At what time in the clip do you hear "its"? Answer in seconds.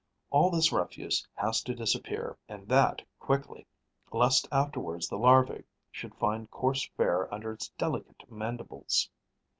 7.51-7.69